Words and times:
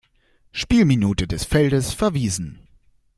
Spielminute 0.51 1.27
des 1.27 1.45
Feldes 1.45 1.93
verwiesen. 1.93 2.57